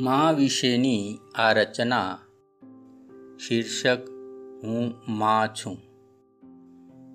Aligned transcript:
મા 0.00 0.30
વિશેની 0.30 1.18
આ 1.34 1.52
રચના 1.52 2.18
શીર્ષક 3.48 3.98
હું 4.64 4.94
મા 5.08 5.46
છું. 5.46 5.78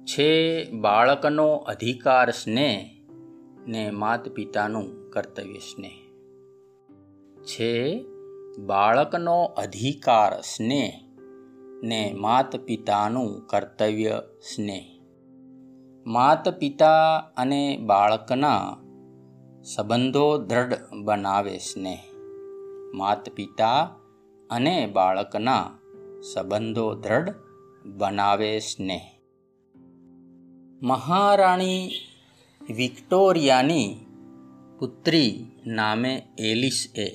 છે 0.05 0.63
બાળકનો 0.71 1.55
અધિકાર 1.55 2.31
સ્નેહ 2.31 3.03
ને 3.67 3.91
માત 3.91 4.29
પિતાનું 4.29 5.09
કર્તવ્ય 5.09 5.53
સ્નેહ. 5.53 5.99
છે 7.43 8.05
બાળકનો 8.59 9.43
અધિકાર 9.43 10.41
સ્નેહ 10.41 11.01
ને 11.83 12.13
માત 12.17 12.55
પિતાનું 12.55 13.47
કર્તવ્ય 13.47 14.21
સ્નેહ. 14.55 14.99
માત 16.05 16.49
પિતા 16.49 17.17
અને 17.17 17.77
બાળકના 17.85 18.77
સંબંધો 19.63 20.37
દ્રઢ 20.37 20.73
બનાવે 21.03 21.57
સ્નેહ. 21.57 22.14
માત 22.95 23.29
પિતા 23.29 23.83
અને 24.49 24.87
બાળકના 24.87 25.71
સંબંધો 26.33 26.95
દ્રઢ 26.95 27.33
બનાવે 27.85 28.59
સ્નેહ. 28.59 29.01
મહારાણી 30.81 31.91
વિક્ટોરિયાની 32.75 33.95
પુત્રી 34.79 35.45
નામે 35.65 36.23
એલિસ. 36.37 36.93
એ 36.95 37.07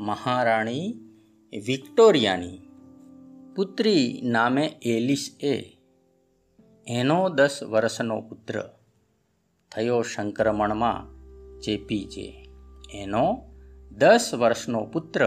મહારાણી 0.00 0.94
વિક્ટોરિયાની 1.66 2.58
પુત્રી 3.56 4.20
નામે 4.24 4.66
એલિસ. 4.82 5.36
એ 5.40 5.62
એનો 6.86 7.28
દસ 7.28 7.62
વર્ષનો 7.62 8.20
પુત્ર 8.20 8.70
થયો 9.72 10.02
સંક્રમણમાં 10.02 11.14
ચેપી 11.60 12.04
જે. 12.04 12.44
એનો 12.94 13.53
દસ 13.98 14.34
વર્ષનો 14.34 14.84
પુત્ર 14.84 15.22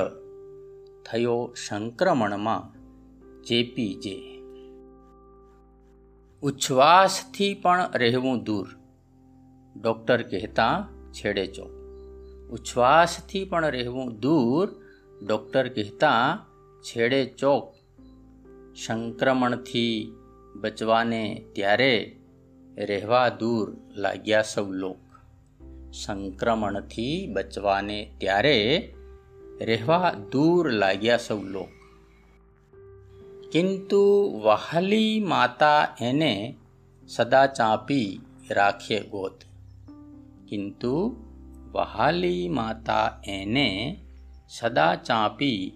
થયો 1.06 1.54
સંક્રમણમાં 1.56 2.64
ચેપી 3.44 3.94
ઉચ્છ્વાસથી 6.44 7.54
પણ 7.54 7.80
રહેવું 7.94 8.44
દૂર, 8.44 8.68
ડૉક્ટર 9.82 10.22
કહેતા 10.22 10.88
છેડે 11.14 11.46
ચો 11.46 11.66
ઉચ્છ્વાસથી 12.50 13.46
પણ 13.46 13.66
રહેવું 13.66 14.20
દૂર, 14.20 14.68
ડૉક્ટર 15.26 15.68
કહેતા 15.68 16.46
છેડે 16.82 17.26
ચોક 17.26 17.76
સંક્રમણથી 18.76 20.14
બચવાને 20.56 21.46
ત્યારે 21.56 22.18
રહેવા 22.78 23.30
દૂર 23.30 23.78
લાગ્યા 23.96 24.42
સૌ 24.42 24.72
લોક. 24.72 25.07
સંક્રમણથી 25.94 27.28
બચવાને 27.34 28.12
ત્યારે 28.18 28.94
રહેવા 29.62 30.14
દૂર 30.32 30.72
લાગ્યા 30.72 31.18
સૌ 31.18 31.42
લોક. 31.42 31.68
કિંતુ 33.52 34.32
વહાલી 34.44 35.20
માતા 35.20 35.88
એને 36.02 36.56
સદા 37.08 37.48
ચાંપી 37.48 38.20
રાખે 38.50 39.00
ગોત. 39.00 39.40
કિંતુ 40.48 41.16
વહાલી 41.72 42.50
માતા 42.50 43.22
એને 43.28 43.98
સદા 44.50 44.96
ચાંપી 44.96 45.72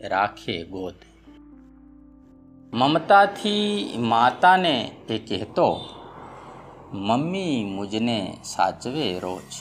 રાખે 0.00 0.64
ગોત. 0.64 0.94
મમતાથી 2.72 3.94
માતાને 3.98 4.90
તે 5.08 5.18
કહેતો 5.18 5.88
મમ્મી 6.96 7.64
મુજને 7.64 8.36
સાચવે 8.44 9.18
રોજ. 9.18 9.54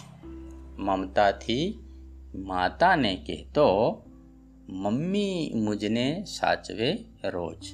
મમતાથી 0.78 1.80
માતાને 2.36 3.16
કહેતો, 3.16 4.02
મમ્મી 4.70 5.52
મુજને 5.56 6.24
સાચવે 6.24 7.06
રોજ. 7.24 7.74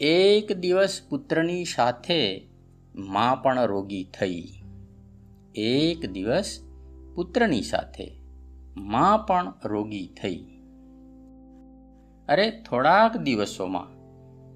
એક 0.00 0.52
દિવસ 0.52 1.00
પુત્રની 1.10 1.64
સાથે 1.64 2.48
મા 2.96 3.34
પણ 3.34 3.64
રોગી 3.64 4.04
થઈ. 4.04 4.44
એક 5.54 6.10
દિવસ 6.10 6.60
પુત્રની 7.14 7.62
સાથે 7.62 8.20
મા 8.76 9.16
પણ 9.16 9.52
રોગી 9.64 10.14
થઈ. 10.22 10.36
અરે, 12.28 12.50
થોડાક 12.50 13.16
દિવસોમાં 13.16 13.86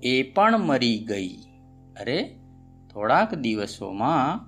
એ 0.00 0.22
પણ 0.22 0.58
મરી 0.58 0.98
ગઈ. 0.98 1.36
અરે 2.00 2.39
થોડાક 2.90 3.34
દિવસોમાં 3.34 4.40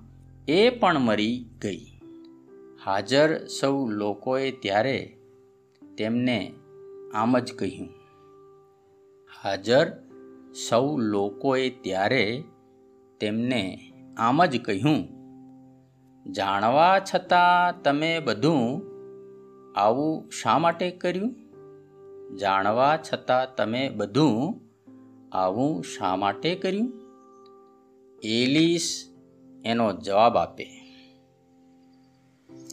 એ 0.47 0.69
પણ 0.69 0.99
મરી 0.99 1.35
ગઈ. 1.61 1.83
હાજર 2.85 3.47
સૌ 3.47 3.75
લોકોએ 3.89 4.51
ત્યારે 4.51 5.17
તેમને 5.97 6.39
આમ 7.15 7.39
જ 7.39 7.53
કહ્યું, 7.53 7.89
હાજર 9.43 9.85
સૌ 10.69 10.97
લોકોએ 10.97 11.69
ત્યારે 11.69 12.43
તેમને 13.21 13.63
આમ 14.17 14.45
જ 14.45 14.61
કહ્યું, 14.61 14.99
જાણવા 16.25 16.95
છતાં 16.99 17.81
તમે 17.83 18.19
બધું 18.19 18.83
આવું 19.75 20.29
શા 20.31 20.57
માટે 20.57 20.91
કર્યું? 20.91 21.31
જાણવા 22.37 22.97
છતાં 22.97 23.55
તમે 23.55 23.89
બધું 23.89 24.59
આવું 25.31 25.83
શા 25.83 26.15
માટે 26.15 26.55
કર્યું? 26.55 27.02
એલિસ 28.23 29.13
એનો 29.65 29.93
જવાબ 29.93 30.37
આપે. 30.37 30.69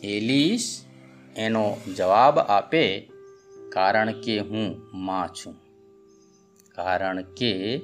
એલિસ 0.03 0.84
એનો 1.37 1.77
જવાબ 1.97 2.38
આપે 2.38 3.11
કારણ 3.72 4.21
કે 4.21 4.39
હું 4.39 4.83
માં 4.94 5.28
છું. 5.28 5.55
કારણ 6.75 7.22
કે 7.22 7.77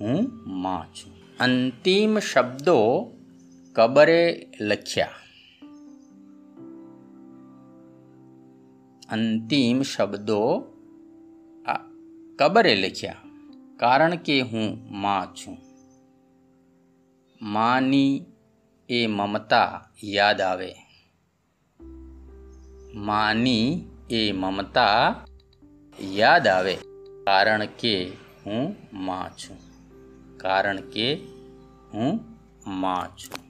હું 0.00 0.30
માં 0.46 0.94
છું. 0.94 1.12
અંતિમ 1.40 2.18
શબ્દો 2.18 3.10
કબરે 3.72 4.50
લખ્યા. 4.60 5.08
અંતિમ 9.10 9.82
શબ્દો 9.82 10.60
કબરે 12.38 12.76
લખ્યા. 12.76 13.16
કારણ 13.76 14.16
કે 14.16 14.40
હું 14.40 14.78
માં 14.90 15.34
છું. 15.34 15.67
માની 17.58 18.24
એ 18.88 19.06
મમતા 19.06 19.88
યાદ 20.04 20.40
આવે. 20.40 20.74
માની 22.94 23.84
એ 24.10 24.32
મમતા 24.32 25.14
યાદ 26.00 26.46
આવે 26.46 26.74
કારણ 27.24 27.66
કે 27.66 28.12
હું 28.46 28.76
માં 28.92 29.36
છું. 29.36 29.58
કારણ 30.38 30.80
કે 30.80 31.14
હું 31.92 32.20
માં 32.66 33.16
છું. 33.16 33.47